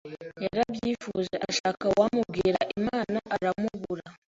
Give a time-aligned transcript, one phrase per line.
[0.43, 4.05] yarabyifuje ashaka uwamubwira Imana aramubura